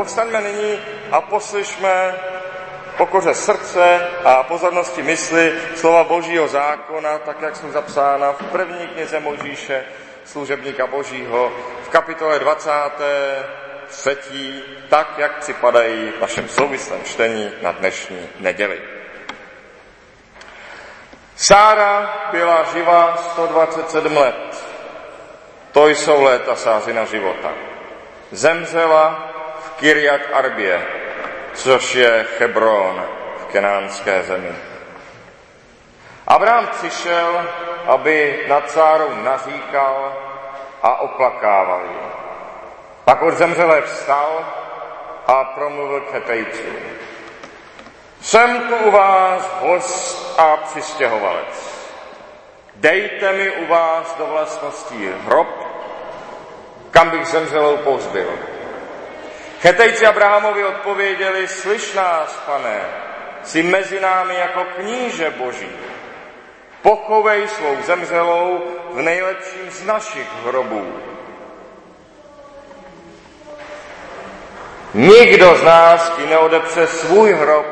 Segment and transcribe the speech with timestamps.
[0.00, 0.80] povstaňme nyní
[1.12, 2.14] a poslyšme
[2.96, 9.20] pokoře srdce a pozornosti mysli slova Božího zákona, tak jak jsou zapsána v první knize
[9.20, 9.84] Možíše,
[10.24, 11.52] služebníka Božího,
[11.84, 18.80] v kapitole 23, tak jak připadají v našem souvislém čtení na dnešní neděli.
[21.36, 24.64] Sára byla živá 127 let.
[25.72, 27.52] To jsou léta sázina života.
[28.30, 29.29] Zemřela
[29.80, 30.86] v Kyriat Arbě,
[31.54, 33.04] což je Hebron
[33.36, 34.52] v kenánské zemi.
[36.26, 37.46] Abraham přišel,
[37.86, 40.12] aby nad Sárou naříkal
[40.82, 41.98] a oplakával ji.
[43.04, 44.44] Pak od zemřelé vstal
[45.26, 46.76] a promluvil k Hetejcům.
[48.20, 51.80] Jsem tu u vás host a přistěhovalec.
[52.74, 55.48] Dejte mi u vás do vlastností hrob,
[56.90, 58.49] kam bych zemřelou pohřbil.
[59.62, 62.80] Chetejci Abrahamovi odpověděli, slyš nás, pane,
[63.42, 65.68] jsi mezi námi jako kníže boží.
[66.82, 70.92] Pochovej svou zemřelou v nejlepším z našich hrobů.
[74.94, 77.66] Nikdo z nás ti neodepře svůj hrob,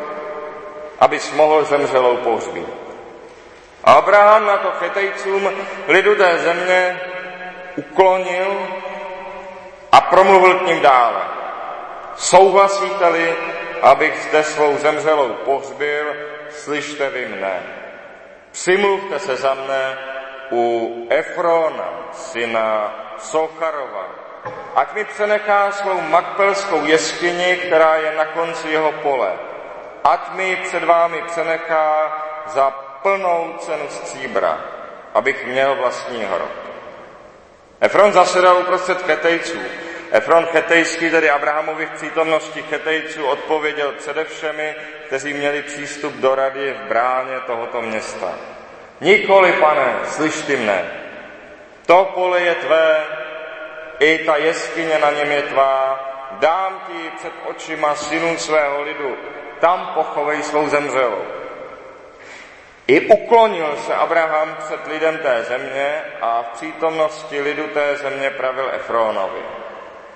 [0.99, 2.69] abys mohl zemřelou pohřbít.
[3.85, 5.51] Abraham na to chetejcům
[5.89, 7.01] lidu té země
[7.77, 8.69] uklonil
[9.93, 11.38] a promluvil k ním dále.
[12.19, 13.37] Souhlasíte-li,
[13.83, 16.17] abych zde svou zemřelou pohřbil,
[16.51, 17.63] slyšte vy mne.
[18.51, 19.99] Přimluvte se za mne
[20.51, 24.07] u Efrona, syna Socharova,
[24.75, 29.33] ať mi přenechá svou makpelskou jeskyni, která je na konci jeho pole.
[30.05, 32.13] Ať mi před vámi přenechá
[32.47, 32.71] za
[33.03, 34.59] plnou cenu stříbra,
[35.15, 36.51] abych měl vlastní hrob.
[37.81, 39.59] Efron zasedal uprostřed Chetejců.
[40.11, 44.75] Efron Chetejský, tedy Abrahamovi v přítomnosti Chetejců, odpověděl předevšemi,
[45.07, 48.35] kteří měli přístup do rady v bráně tohoto města.
[49.01, 50.91] Nikoli, pane, slyš ty mne.
[51.87, 53.05] To pole je tvé,
[53.99, 56.05] i ta jeskyně na něm je tvá.
[56.31, 59.17] Dám ti před očima synů svého lidu.
[59.61, 61.25] Tam pochovej svou zemřelou.
[62.87, 68.71] I uklonil se Abraham před lidem té země a v přítomnosti lidu té země pravil
[68.75, 69.58] Efronovi.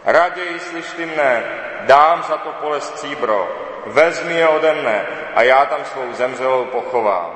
[0.04, 1.44] Raději slyš ty mne,
[1.80, 3.48] dám za to pole stříbro,
[3.86, 7.30] vezmi je ode mne a já tam svou zemřelou pochovám.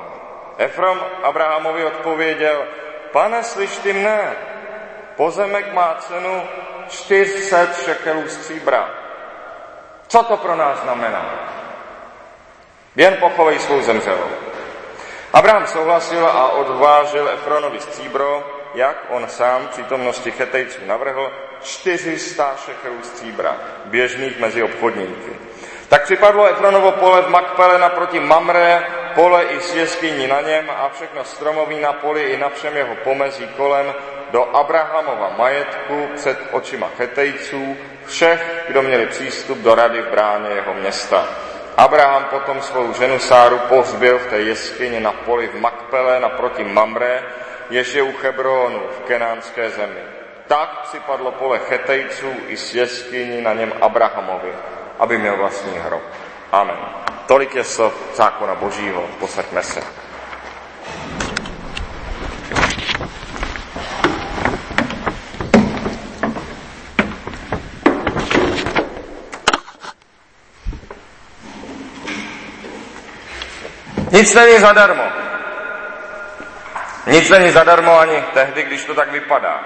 [0.57, 2.65] Efrom Abrahamovi odpověděl,
[3.11, 4.35] pane, slyš ty mne,
[5.15, 6.43] pozemek má cenu
[6.89, 8.89] 400 šekelů stříbra.
[10.07, 11.25] Co to pro nás znamená?
[12.95, 14.29] Jen pochovej svou zemřelou.
[15.33, 18.43] Abraham souhlasil a odvážil Efronovi stříbro,
[18.75, 23.55] jak on sám přítomnosti chetejců navrhl, 400 šekelů stříbra,
[23.85, 25.31] běžných mezi obchodníky.
[25.89, 28.83] Tak připadlo Efronovo pole v Makpele naproti Mamre,
[29.15, 32.95] pole i s jeskyní na něm a všechno stromoví na poli i na všem jeho
[32.95, 33.93] pomezí kolem
[34.31, 40.73] do Abrahamova majetku před očima chetejců, všech, kdo měli přístup do rady v bráně jeho
[40.73, 41.27] města.
[41.77, 47.23] Abraham potom svou ženu Sáru pohřbil v té jeskyni na poli v Makpele naproti Mamre,
[47.69, 50.01] jež je u Hebronu v kenánské zemi.
[50.47, 54.53] Tak připadlo pole Chetejců i s jeskyní na něm Abrahamovi,
[54.99, 56.03] aby měl vlastní hrob.
[56.51, 56.77] Amen.
[57.25, 59.03] Tolik je slov zákona Božího.
[59.19, 60.06] Posaďme se.
[74.17, 75.03] Nic není zadarmo.
[77.07, 79.59] Nic není zadarmo ani tehdy, když to tak vypadá.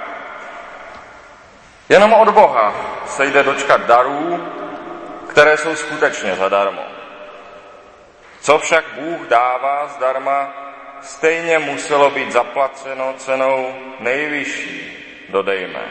[1.89, 2.73] Jenom od Boha
[3.05, 4.47] se jde dočkat darů,
[5.27, 6.81] které jsou skutečně zadarmo.
[8.41, 10.53] Co však Bůh dává zdarma,
[11.01, 14.97] stejně muselo být zaplaceno cenou nejvyšší,
[15.29, 15.83] dodejme,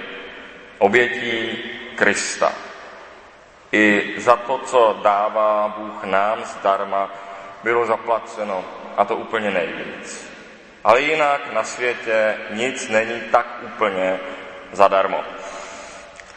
[0.78, 1.58] obětí
[1.96, 2.52] Krista.
[3.72, 7.10] I za to, co dává Bůh nám zdarma,
[7.62, 8.64] bylo zaplaceno,
[8.96, 10.30] a to úplně nejvíc.
[10.84, 14.20] Ale jinak na světě nic není tak úplně
[14.72, 15.24] zadarmo.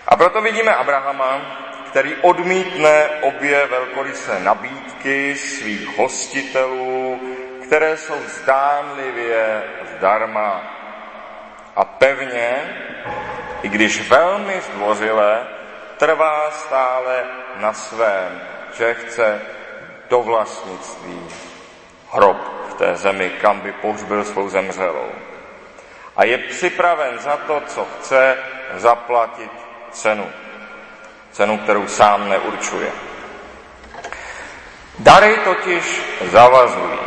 [0.08, 1.42] A proto vidíme Abrahama,
[1.88, 7.22] který odmítne obě velkorysé nabídky svých hostitelů,
[7.64, 9.64] které jsou zdánlivě
[9.98, 10.62] zdarma.
[11.76, 12.78] A pevně,
[13.62, 15.48] i když velmi zdvořile,
[15.98, 17.24] trvá stále
[17.56, 18.42] na svém,
[18.78, 19.42] že chce
[20.10, 21.28] do vlastnictví
[22.12, 22.38] hrob
[22.70, 25.10] v té zemi, kam by pohřbil svou zemřelou.
[26.16, 28.38] A je připraven za to, co chce,
[28.76, 29.52] zaplatit
[29.92, 30.30] cenu.
[31.32, 32.92] Cenu, kterou sám neurčuje.
[35.00, 36.02] Dary totiž
[36.32, 37.00] zavazují.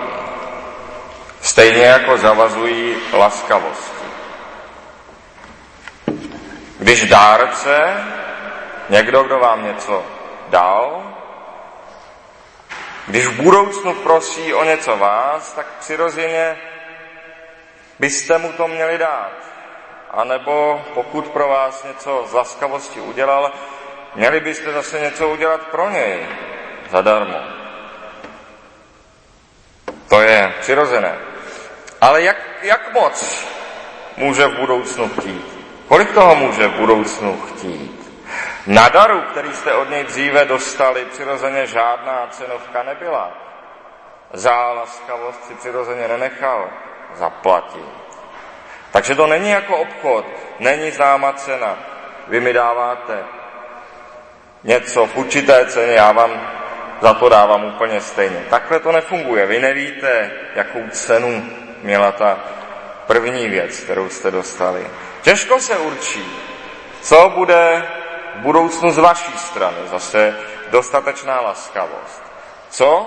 [1.41, 4.07] Stejně jako zavazují laskavosti.
[6.79, 8.05] Když dárce,
[8.89, 10.05] někdo, kdo vám něco
[10.49, 11.06] dal,
[13.07, 16.57] když v budoucnu prosí o něco vás, tak přirozeně
[17.99, 19.33] byste mu to měli dát.
[20.11, 23.53] A nebo pokud pro vás něco z laskavosti udělal,
[24.15, 26.27] měli byste zase něco udělat pro něj
[26.91, 27.39] zadarmo.
[30.09, 31.19] To je přirozené.
[32.01, 33.47] Ale jak, jak moc
[34.17, 35.45] může v budoucnu chtít?
[35.89, 37.96] Kolik toho může v budoucnu chtít?
[38.67, 43.31] Na daru, který jste od něj dříve dostali, přirozeně žádná cenovka nebyla.
[44.33, 46.69] Za laskavost si přirozeně nenechal
[47.15, 47.85] zaplatit.
[48.93, 50.27] Takže to není jako obchod,
[50.59, 51.77] není známa cena.
[52.29, 53.25] Vy mi dáváte
[54.65, 56.51] něco v určité ceně, já vám
[57.01, 58.45] za to dávám úplně stejně.
[58.51, 59.47] Takhle to nefunguje.
[59.47, 61.51] Vy nevíte, jakou cenu
[61.83, 62.39] měla ta
[63.07, 64.87] první věc, kterou jste dostali.
[65.23, 66.43] Těžko se určí,
[67.01, 67.87] co bude
[68.37, 69.77] budoucnu z vaší strany.
[69.91, 70.39] Zase
[70.71, 72.23] dostatečná laskavost.
[72.71, 73.07] Co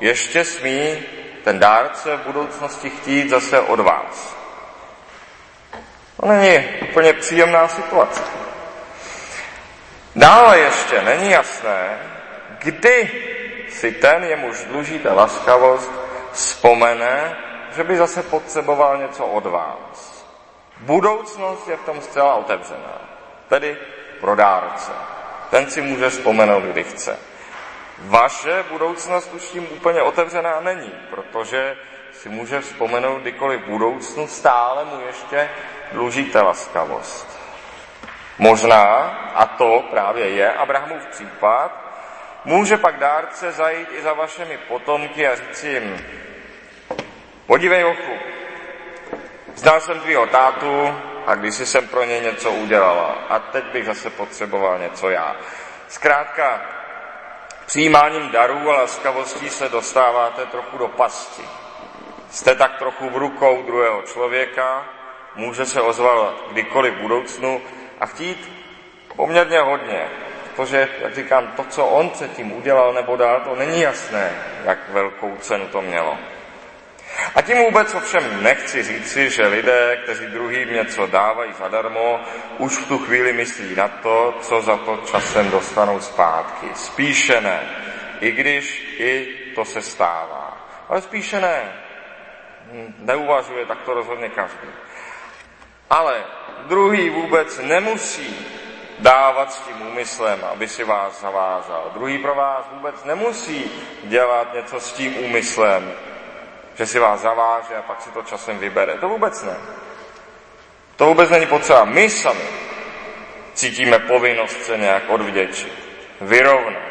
[0.00, 1.02] ještě smí
[1.44, 4.36] ten dárce v budoucnosti chtít zase od vás?
[6.20, 8.22] To není úplně příjemná situace.
[10.16, 11.98] Dále ještě není jasné,
[12.58, 13.10] kdy
[13.68, 15.92] si ten, jemuž dlužíte laskavost,
[16.32, 17.36] vzpomene,
[17.76, 20.26] že by zase potřeboval něco od vás.
[20.80, 23.00] Budoucnost je v tom zcela otevřená,
[23.48, 23.76] tedy
[24.20, 24.92] pro dárce.
[25.50, 27.18] Ten si může vzpomenout, kdy chce.
[27.98, 31.76] Vaše budoucnost už tím úplně otevřená není, protože
[32.12, 35.50] si může vzpomenout kdykoliv budoucnu, stále mu ještě
[35.92, 37.40] dlužíte laskavost.
[38.38, 38.84] Možná,
[39.34, 41.72] a to právě je Abrahamův případ,
[42.44, 46.06] může pak dárce zajít i za vašimi potomky a říct jim,
[47.46, 48.12] podívej ochu,
[49.54, 50.94] znal jsem tvýho tátu
[51.28, 55.36] a když jsem pro ně něco udělala a teď bych zase potřeboval něco já.
[55.88, 56.60] Zkrátka,
[57.66, 61.42] přijímáním darů a laskavostí se dostáváte trochu do pasti.
[62.30, 64.84] Jste tak trochu v rukou druhého člověka,
[65.34, 67.60] může se ozvat kdykoliv v budoucnu
[68.00, 68.52] a chtít
[69.16, 70.08] poměrně hodně.
[70.56, 75.36] Protože, jak říkám, to, co on předtím udělal nebo dal, to není jasné, jak velkou
[75.36, 76.18] cenu to mělo.
[77.34, 82.20] A tím vůbec ovšem nechci říci, že lidé, kteří druhým něco dávají zadarmo,
[82.58, 86.66] už v tu chvíli myslí na to, co za to časem dostanou zpátky.
[86.74, 87.60] Spíše ne,
[88.20, 90.68] i když i to se stává.
[90.88, 91.72] Ale spíše ne.
[92.98, 94.68] Neuvažuje tak to rozhodně každý.
[95.90, 96.24] Ale
[96.66, 98.46] druhý vůbec nemusí
[98.98, 101.90] dávat s tím úmyslem, aby si vás zavázal.
[101.94, 103.70] Druhý pro vás vůbec nemusí
[104.04, 105.92] dělat něco s tím úmyslem,
[106.78, 108.94] že si vás zaváže a pak si to časem vybere.
[108.94, 109.56] To vůbec ne.
[110.96, 111.84] To vůbec není potřeba.
[111.84, 112.44] My sami
[113.54, 115.72] cítíme povinnost se nějak odvděčit,
[116.20, 116.82] vyrovnat.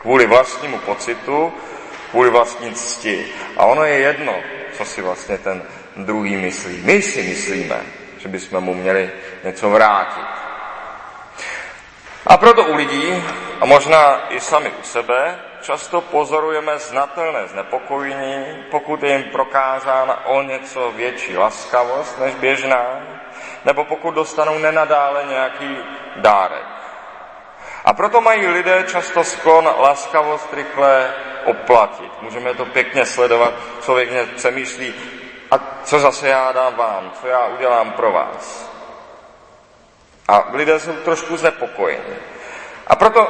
[0.00, 1.52] Kvůli vlastnímu pocitu,
[2.10, 3.32] kvůli vlastní cti.
[3.56, 4.34] A ono je jedno,
[4.72, 5.62] co si vlastně ten
[5.96, 6.80] druhý myslí.
[6.84, 7.80] My si myslíme,
[8.18, 9.10] že bychom mu měli
[9.44, 10.26] něco vrátit.
[12.26, 13.24] A proto u lidí,
[13.60, 15.38] a možná i sami u sebe,
[15.68, 23.00] často pozorujeme znatelné znepokojení, pokud je jim prokázána o něco větší laskavost než běžná,
[23.64, 25.76] nebo pokud dostanou nenadále nějaký
[26.16, 26.64] dárek.
[27.84, 32.12] A proto mají lidé často sklon laskavost rychle oplatit.
[32.22, 33.54] Můžeme to pěkně sledovat.
[33.84, 34.94] Člověk mě přemýšlí,
[35.50, 38.70] a co zase já dám vám, co já udělám pro vás.
[40.28, 42.16] A lidé jsou trošku znepokojeni.
[42.86, 43.28] A proto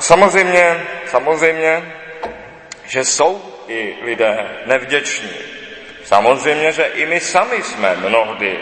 [0.00, 1.94] samozřejmě, samozřejmě,
[2.84, 5.30] že jsou i lidé nevděční.
[6.04, 8.60] Samozřejmě, že i my sami jsme mnohdy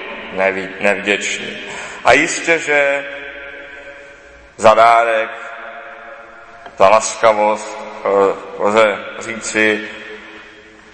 [0.80, 1.58] nevděční.
[2.04, 3.04] A jistě, že
[4.56, 5.30] za dárek,
[6.78, 8.08] za laskavost eh,
[8.58, 9.88] lze říci,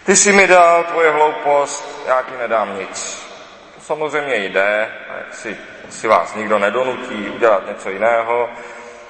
[0.07, 3.26] ty jsi mi dal tvoje hloupost, já ti nedám nic.
[3.75, 4.88] To samozřejmě jde,
[5.33, 5.57] si,
[5.90, 8.50] si vás nikdo nedonutí udělat něco jiného.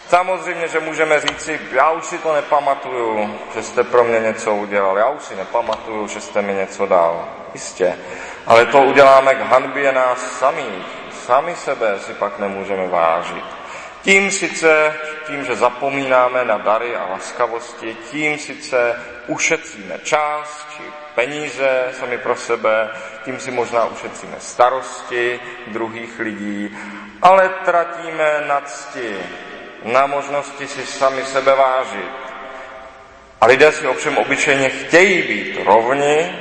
[0.08, 4.98] Samozřejmě, že můžeme říci, já už si to nepamatuju, že jste pro mě něco udělal,
[4.98, 7.28] já už si nepamatuju, že jste mi něco dal.
[7.54, 7.98] Jistě.
[8.46, 10.86] Ale to uděláme k hanbě nás samých.
[11.12, 13.44] Sami sebe si pak nemůžeme vážit.
[14.02, 14.94] Tím sice,
[15.26, 20.82] tím, že zapomínáme na dary a laskavosti, tím sice ušetříme čas či
[21.14, 22.90] peníze sami pro sebe,
[23.24, 26.78] tím si možná ušetříme starosti druhých lidí,
[27.22, 29.16] ale tratíme na cti,
[29.84, 32.12] na možnosti si sami sebe vážit.
[33.40, 36.32] A lidé si ovšem obyčejně chtějí být rovni,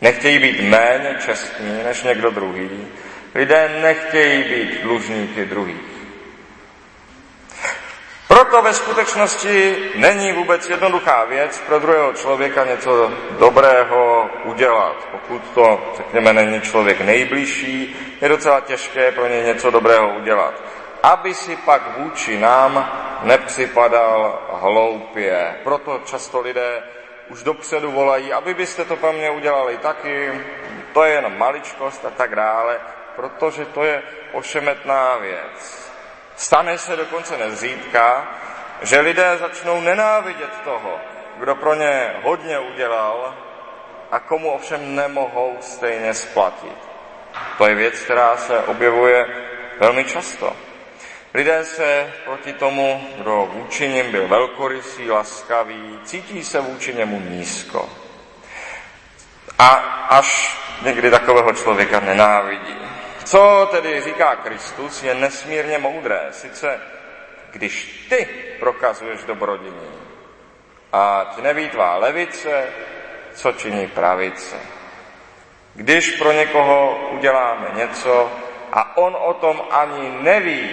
[0.00, 2.88] nechtějí být méně čestní než někdo druhý.
[3.34, 5.90] Lidé nechtějí být dlužníky druhých.
[8.28, 15.08] Proto ve skutečnosti není vůbec jednoduchá věc pro druhého člověka něco dobrého udělat.
[15.12, 20.54] Pokud to, řekněme, není člověk nejbližší, je docela těžké pro něj něco dobrého udělat.
[21.02, 22.92] Aby si pak vůči nám
[23.22, 25.60] nepřipadal hloupě.
[25.64, 26.82] Proto často lidé
[27.28, 30.40] už dopředu volají, aby byste to pro mě udělali taky,
[30.92, 32.80] to je jenom maličkost a tak dále,
[33.16, 34.02] protože to je
[34.32, 35.90] ošemetná věc.
[36.36, 38.28] Stane se dokonce nezřídka,
[38.82, 41.00] že lidé začnou nenávidět toho,
[41.36, 43.34] kdo pro ně hodně udělal
[44.10, 46.76] a komu ovšem nemohou stejně splatit.
[47.58, 49.26] To je věc, která se objevuje
[49.80, 50.56] velmi často.
[51.34, 57.88] Lidé se proti tomu, kdo vůči nim byl velkorysý, laskavý, cítí se vůči němu nízko.
[59.58, 59.68] A
[60.08, 62.76] až někdy takového člověka nenávidí.
[63.24, 66.20] Co tedy říká Kristus, je nesmírně moudré.
[66.30, 66.80] Sice,
[67.50, 68.28] když ty
[68.60, 69.90] prokazuješ dobrodiní
[70.92, 72.66] a ti neví tvá levice,
[73.34, 74.56] co činí pravice.
[75.74, 78.32] Když pro někoho uděláme něco
[78.72, 80.70] a on o tom ani neví,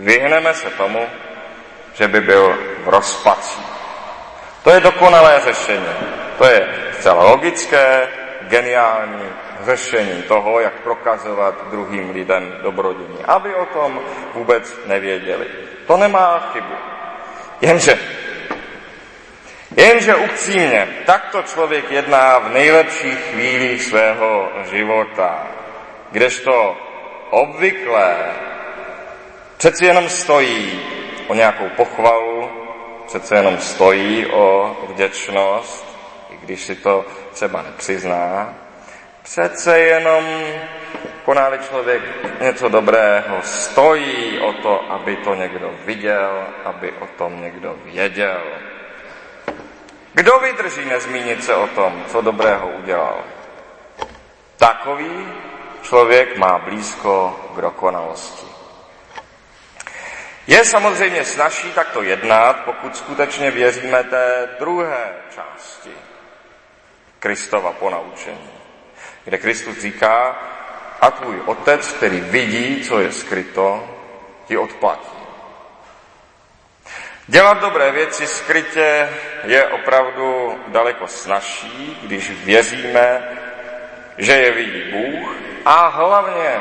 [0.00, 1.06] vyhneme se tomu,
[1.94, 3.60] že by byl v rozpací.
[4.62, 5.86] To je dokonalé řešení.
[6.38, 8.08] To je zcela logické,
[8.40, 9.24] geniální
[9.64, 14.00] řešení toho, jak prokazovat druhým lidem dobrodění, aby o tom
[14.34, 15.46] vůbec nevěděli.
[15.86, 16.74] To nemá chybu.
[17.60, 17.98] Jenže,
[19.76, 25.46] jenže upřímně, takto člověk jedná v nejlepších chvílích svého života,
[26.10, 26.76] kdežto
[27.30, 28.16] obvykle
[29.60, 30.80] přeci jenom stojí
[31.28, 32.50] o nějakou pochvalu,
[33.06, 35.84] přece jenom stojí o vděčnost,
[36.30, 38.54] i když si to třeba nepřizná,
[39.22, 40.24] Přece jenom
[41.24, 42.02] koná člověk
[42.40, 48.40] něco dobrého, stojí o to, aby to někdo viděl, aby o tom někdo věděl.
[50.14, 53.18] Kdo vydrží nezmínit se o tom, co dobrého udělal?
[54.56, 55.28] Takový
[55.82, 58.59] člověk má blízko k dokonalosti.
[60.46, 65.90] Je samozřejmě snažší takto jednat, pokud skutečně věříme té druhé části
[67.18, 68.60] Kristova ponaučení
[69.24, 70.38] kde Kristus říká,
[71.00, 73.96] a tvůj otec, který vidí, co je skryto,
[74.46, 75.20] ti odplatí.
[77.26, 79.08] Dělat dobré věci skrytě
[79.44, 83.28] je opravdu daleko snažší, když věříme,
[84.18, 86.58] že je vidí Bůh a hlavně,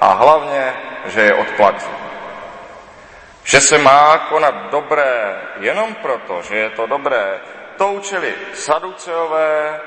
[0.00, 0.74] a hlavně,
[1.06, 2.01] že je odplatí.
[3.44, 7.40] Že se má konat dobré jenom proto, že je to dobré,
[7.76, 9.80] to učili saduceové,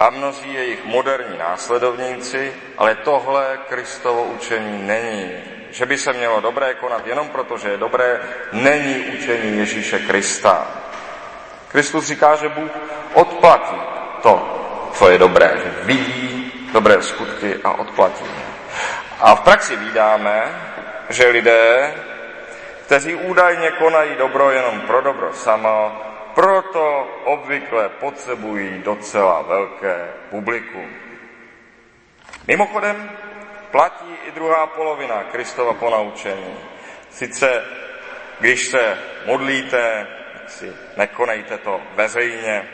[0.00, 5.30] a mnozí jejich moderní následovníci, ale tohle Kristovo učení není.
[5.70, 8.20] Že by se mělo dobré konat jenom proto, že je dobré,
[8.52, 10.66] není učení Ježíše Krista.
[11.68, 12.70] Kristus říká, že Bůh
[13.14, 13.80] odplatí
[14.22, 18.24] to, co je dobré, že vidí dobré skutky a odplatí.
[19.20, 20.42] A v praxi vídáme,
[21.08, 21.94] že lidé,
[22.88, 26.02] kteří údajně konají dobro jenom pro dobro samo,
[26.34, 30.90] proto obvykle potřebují docela velké publikum.
[32.46, 33.10] Mimochodem,
[33.70, 36.56] platí i druhá polovina Kristova ponaučení.
[37.10, 37.64] Sice,
[38.40, 40.06] když se modlíte,
[40.46, 42.68] si nekonejte to veřejně.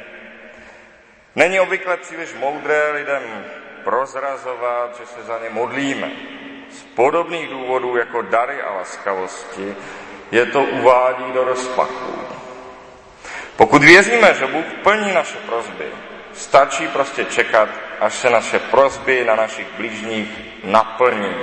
[1.37, 3.45] Není obvykle příliš moudré lidem
[3.85, 6.11] prozrazovat, že se za ně modlíme.
[6.71, 9.77] Z podobných důvodů jako dary a laskavosti
[10.35, 12.19] je to uvádí do rozpaků.
[13.57, 15.85] Pokud věříme, že Bůh plní naše prozby,
[16.33, 17.69] stačí prostě čekat,
[18.01, 20.29] až se naše prozby na našich blížních
[20.65, 21.35] naplní.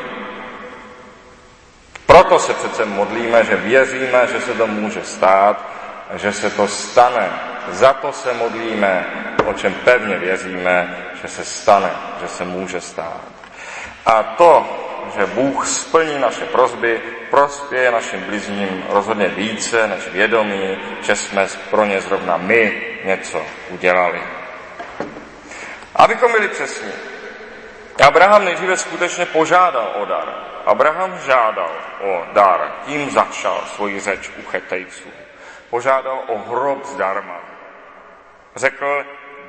[2.05, 5.65] Proto se přece modlíme, že věříme, že se to může stát,
[6.15, 7.29] že se to stane.
[7.69, 9.05] Za to se modlíme,
[9.45, 13.21] o čem pevně věříme, že se stane, že se může stát.
[14.05, 14.65] A to,
[15.17, 21.85] že Bůh splní naše prozby, prospěje našim blízním rozhodně více než vědomí, že jsme pro
[21.85, 24.21] ně zrovna my něco udělali.
[25.95, 26.91] Abychom byli přesní,
[28.03, 30.33] Abraham nejdříve skutečně požádal o dar.
[30.65, 31.71] Abraham žádal
[32.01, 35.09] o dar, tím začal svoji řeč u chetejců.
[35.69, 37.39] Požádal o hrob zdarma.
[38.55, 39.05] Řekl,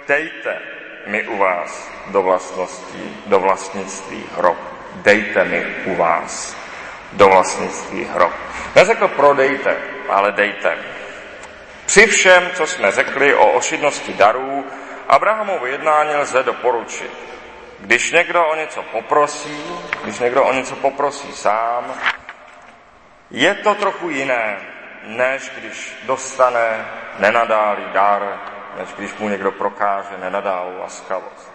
[0.09, 0.59] dejte
[1.07, 4.59] mi u vás do vlastnosti, do vlastnictví hrob.
[4.95, 6.62] Dejte mi u vás
[7.13, 8.33] do vlastnictví hrob.
[8.75, 9.77] Neřekl prodejte,
[10.09, 10.79] ale dejte.
[11.87, 14.65] Při všem, co jsme řekli o ošidnosti darů,
[15.09, 17.13] Abrahamovo jednání lze doporučit.
[17.81, 19.65] Když někdo o něco poprosí,
[20.05, 21.95] když někdo o něco poprosí sám,
[23.31, 24.57] je to trochu jiné,
[25.03, 26.87] než když dostane
[27.19, 28.41] nenadálý dar,
[28.79, 31.53] než když mu někdo prokáže nenadálou laskavost.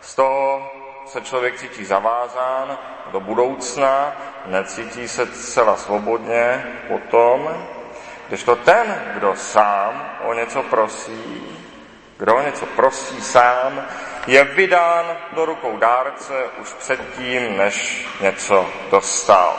[0.00, 0.72] Z toho
[1.06, 2.78] se člověk cítí zavázán
[3.12, 4.12] do budoucna,
[4.46, 7.66] necítí se zcela svobodně potom,
[8.28, 11.58] když to ten, kdo sám o něco prosí,
[12.16, 13.86] kdo o něco prosí sám,
[14.26, 19.56] je vydán do rukou dárce už předtím, než něco dostal.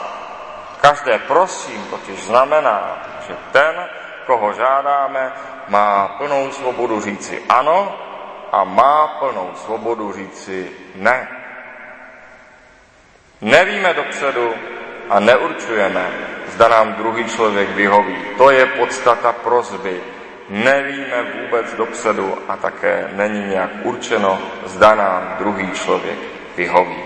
[0.80, 3.88] Každé prosím totiž znamená, že ten,
[4.26, 5.32] koho žádáme,
[5.68, 7.98] má plnou svobodu říci ano
[8.52, 11.35] a má plnou svobodu říci ne.
[13.40, 14.54] Nevíme dopředu
[15.08, 16.10] a neurčujeme,
[16.48, 18.16] zda nám druhý člověk vyhoví.
[18.38, 20.00] To je podstata prozby.
[20.48, 26.18] Nevíme vůbec dopředu a také není nějak určeno, zda nám druhý člověk
[26.56, 27.04] vyhoví.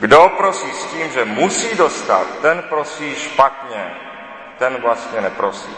[0.00, 3.90] Kdo prosí s tím, že musí dostat, ten prosí špatně,
[4.58, 5.76] ten vlastně neprosí.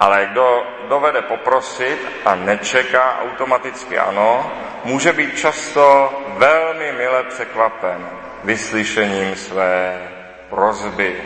[0.00, 4.52] Ale kdo dovede poprosit a nečeká automaticky ano,
[4.84, 10.08] může být často velmi mile překvapen vyslyšením své
[10.50, 11.22] prozby.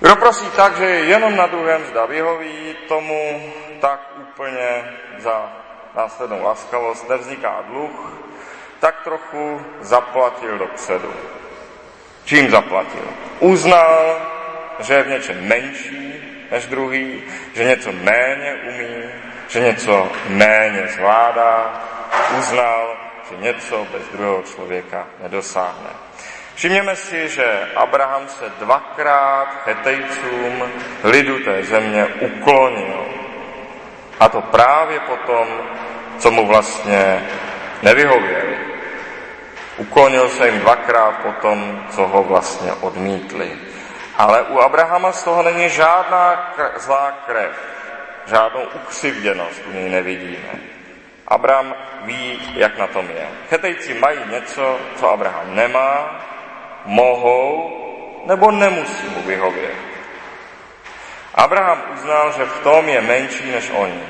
[0.00, 4.84] Kdo prosí tak, že je jenom na druhém zda vyhoví, tomu tak úplně
[5.18, 5.52] za
[5.96, 8.12] následnou laskavost nevzniká dluh,
[8.80, 11.12] tak trochu zaplatil dopředu.
[12.24, 13.04] Čím zaplatil?
[13.40, 14.20] Uznal,
[14.78, 16.14] že je v něčem menší
[16.50, 17.22] než druhý,
[17.54, 19.04] že něco méně umí,
[19.48, 21.82] že něco méně zvládá,
[22.38, 22.99] uznal,
[23.30, 25.90] že něco bez druhého člověka nedosáhne.
[26.54, 30.72] Všimněme si, že Abraham se dvakrát chetejcům
[31.04, 33.04] lidu té země uklonil.
[34.20, 35.48] A to právě potom,
[36.18, 37.28] co mu vlastně
[37.82, 38.58] nevyhověli.
[39.76, 43.58] Uklonil se jim dvakrát potom, co ho vlastně odmítli.
[44.16, 47.50] Ale u Abrahama z toho není žádná zlá krev,
[48.26, 50.69] žádnou ukřivděnost u něj nevidíme.
[51.30, 53.28] Abraham ví, jak na tom je.
[53.48, 56.20] Chetejci mají něco, co Abraham nemá,
[56.84, 57.76] mohou
[58.26, 59.74] nebo nemusí mu vyhovět.
[61.34, 64.02] Abraham uznal, že v tom je menší než oni.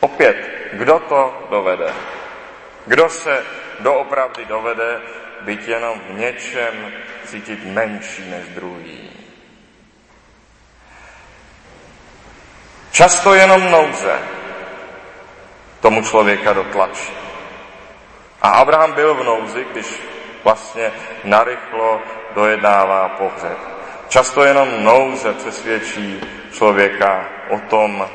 [0.00, 0.36] Opět,
[0.72, 1.92] kdo to dovede?
[2.86, 3.44] Kdo se
[3.80, 5.00] doopravdy dovede
[5.40, 6.92] být jenom v něčem
[7.24, 9.10] cítit menší než druhý?
[12.92, 14.35] Často jenom nouze
[15.86, 17.12] tomu člověka dotlačí.
[18.42, 19.86] A Abraham byl v nouzi, když
[20.44, 20.92] vlastně
[21.24, 22.00] narychlo
[22.34, 23.58] dojednává pohřeb.
[24.08, 26.20] Často jenom nouze přesvědčí
[26.52, 28.08] člověka o tom,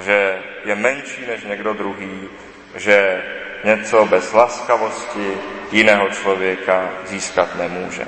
[0.00, 2.28] že je menší než někdo druhý,
[2.74, 3.22] že
[3.64, 5.38] něco bez laskavosti
[5.70, 8.06] jiného člověka získat nemůže.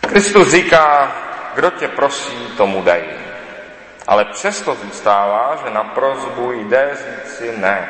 [0.00, 1.12] Kristus říká,
[1.54, 3.23] kdo tě prosí, tomu dej.
[4.06, 7.88] Ale přesto zůstává, že na prozbu jde říci ne.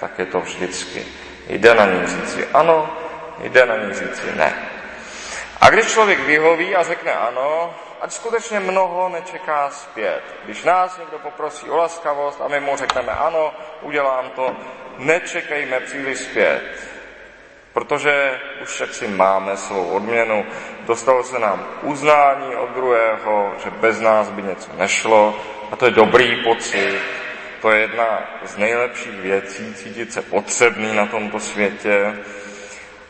[0.00, 1.06] Tak je to vždycky.
[1.48, 2.96] Jde na ní říci ano,
[3.38, 4.54] jde na ní říci ne.
[5.60, 10.22] A když člověk vyhoví a řekne ano, ať skutečně mnoho nečeká zpět.
[10.44, 13.52] Když nás někdo poprosí o laskavost a my mu řekneme ano,
[13.82, 14.56] udělám to,
[14.98, 16.62] nečekejme příliš zpět.
[17.74, 20.46] Protože už si máme svou odměnu,
[20.86, 25.34] dostalo se nám uznání od druhého, že bez nás by něco nešlo
[25.72, 27.00] a to je dobrý pocit,
[27.62, 32.14] to je jedna z nejlepších věcí, cítit se potřebný na tomto světě.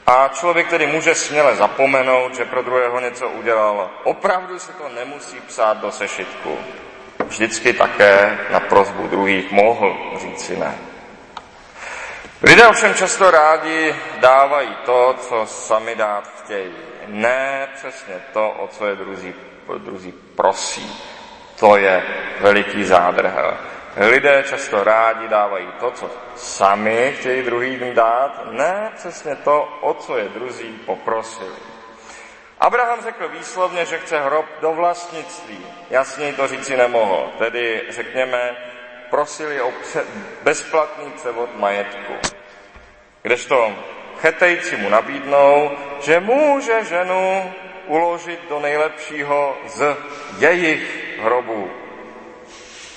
[0.06, 3.90] A člověk tedy může směle zapomenout, že pro druhého něco udělal.
[4.04, 6.58] Opravdu se to nemusí psát do sešitku.
[7.26, 10.93] Vždycky také na prozbu druhých mohl říci ne.
[12.42, 16.74] Lidé ovšem často rádi dávají to, co sami dát chtějí.
[17.06, 19.34] Ne přesně to, o co je druzí,
[19.78, 21.00] druzí prosí.
[21.60, 22.02] To je
[22.40, 23.56] veliký zádrhel.
[23.96, 30.18] Lidé často rádi dávají to, co sami chtějí druhým dát, ne přesně to, o co
[30.18, 31.56] je druzí poprosili.
[32.60, 35.66] Abraham řekl výslovně, že chce hrob do vlastnictví.
[35.90, 37.32] Jasněji to říci nemohl.
[37.38, 38.56] Tedy, řekněme,
[39.14, 40.04] prosili o pře-
[40.42, 42.12] bezplatný převod majetku.
[43.22, 43.72] Kdežto
[44.20, 45.70] chetejci mu nabídnou,
[46.02, 47.52] že může ženu
[47.86, 49.96] uložit do nejlepšího z
[50.38, 51.70] jejich hrobů.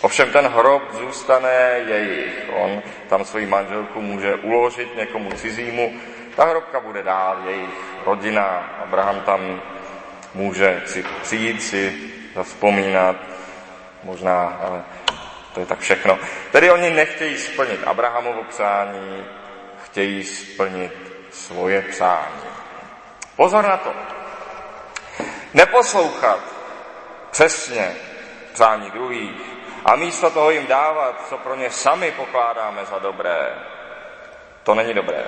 [0.02, 2.50] Ovšem ten hrob zůstane jejich.
[2.54, 5.94] On tam svoji manželku může uložit někomu cizímu.
[6.36, 8.44] Ta hrobka bude dál jejich rodina.
[8.84, 9.62] Abraham tam
[10.34, 11.94] může si přijít si
[12.36, 13.16] zavzpomínat,
[14.04, 14.84] možná, ale
[15.58, 16.20] to je tak všechno.
[16.52, 19.26] Tedy oni nechtějí splnit Abrahamovo přání,
[19.86, 20.94] chtějí splnit
[21.32, 22.46] svoje přání.
[23.36, 23.94] Pozor na to.
[25.54, 26.40] Neposlouchat
[27.32, 27.96] přesně
[28.54, 29.42] přání druhých
[29.86, 33.56] a místo toho jim dávat, co pro ně sami pokládáme za dobré,
[34.64, 35.26] to není dobré.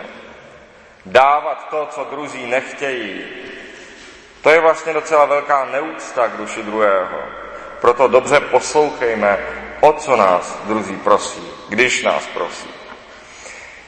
[1.06, 3.26] Dávat to, co druzí nechtějí,
[4.42, 7.20] to je vlastně docela velká neúcta k duši druhého.
[7.82, 12.70] Proto dobře poslouchejme, o co nás druzí prosí, když nás prosí.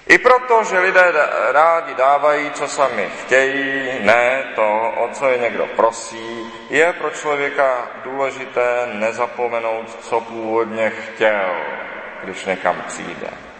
[0.08, 1.14] I proto, že lidé
[1.52, 7.88] rádi dávají, co sami chtějí, ne to, o co je někdo prosí, je pro člověka
[8.04, 11.56] důležité nezapomenout, co původně chtěl,
[12.24, 13.51] když někam přijde.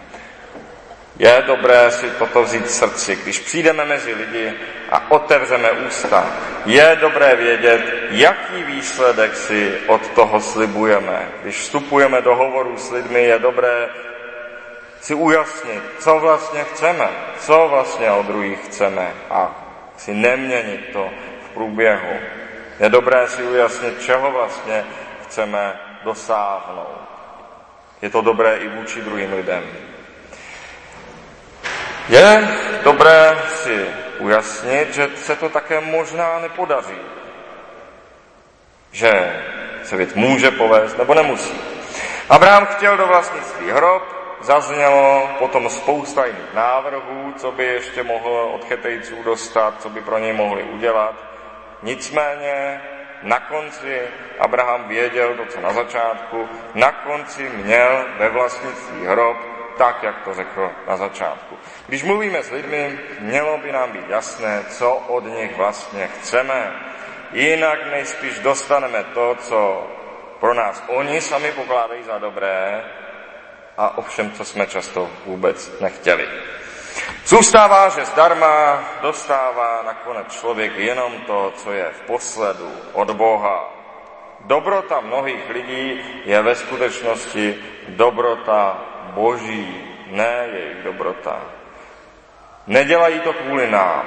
[1.22, 4.54] Je dobré si toto vzít v srdci, když přijdeme mezi lidi
[4.90, 6.26] a otevřeme ústa.
[6.66, 11.28] Je dobré vědět, jaký výsledek si od toho slibujeme.
[11.42, 13.88] Když vstupujeme do hovoru s lidmi, je dobré
[15.00, 17.08] si ujasnit, co vlastně chceme,
[17.38, 19.64] co vlastně od druhých chceme a
[19.96, 21.10] si neměnit to
[21.46, 22.18] v průběhu.
[22.80, 24.84] Je dobré si ujasnit, čeho vlastně
[25.22, 26.98] chceme dosáhnout.
[28.02, 29.91] Je to dobré i vůči druhým lidem.
[32.08, 32.48] Je
[32.82, 33.86] dobré si
[34.18, 36.98] ujasnit, že se to také možná nepodaří.
[38.92, 39.42] Že
[39.82, 41.54] se věc může povést nebo nemusí.
[42.28, 44.02] Abraham chtěl do vlastnictví hrob,
[44.40, 50.18] zaznělo potom spousta jiných návrhů, co by ještě mohl od chetejců dostat, co by pro
[50.18, 51.14] něj mohli udělat.
[51.82, 52.80] Nicméně
[53.22, 54.00] na konci
[54.38, 59.36] Abraham věděl to, co na začátku, na konci měl ve vlastnictví hrob,
[59.78, 61.58] tak, jak to řekl na začátku.
[61.86, 66.72] Když mluvíme s lidmi, mělo by nám být jasné, co od nich vlastně chceme.
[67.32, 69.86] Jinak nejspíš dostaneme to, co
[70.40, 72.84] pro nás oni sami pokládají za dobré,
[73.76, 76.28] a ovšem, co jsme často vůbec nechtěli.
[77.26, 83.74] Zůstává, že zdarma dostává nakonec člověk jenom to, co je v posledu od Boha.
[84.40, 88.80] Dobrota mnohých lidí je ve skutečnosti dobrota
[89.14, 91.40] Boží, ne jejich dobrota.
[92.66, 94.04] Nedělají to kvůli nám,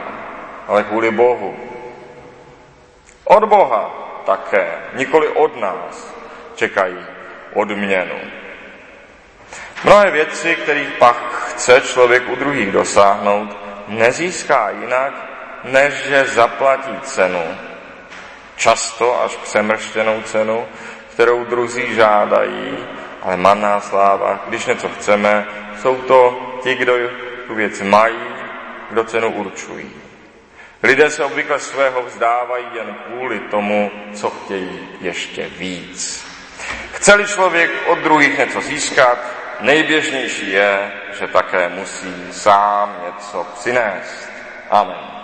[0.67, 1.57] ale kvůli Bohu.
[3.23, 3.91] Od Boha
[4.25, 6.13] také, nikoli od nás,
[6.55, 7.05] čekají
[7.53, 8.19] odměnu.
[9.83, 11.17] Mnohé věci, kterých pak
[11.49, 15.13] chce člověk u druhých dosáhnout, nezíská jinak,
[15.63, 17.57] než že zaplatí cenu,
[18.55, 20.67] často až přemrštěnou cenu,
[21.13, 22.77] kterou druzí žádají,
[23.25, 25.45] ale manná sláva, když něco chceme,
[25.81, 26.93] jsou to ti, kdo
[27.47, 28.19] tu věc mají,
[28.89, 29.91] kdo cenu určují.
[30.83, 36.27] Lidé se obvykle svého vzdávají jen kvůli tomu, co chtějí ještě víc.
[36.91, 39.17] Chce-li člověk od druhých něco získat,
[39.59, 44.29] nejběžnější je, že také musí sám něco přinést.
[44.69, 45.14] Amen.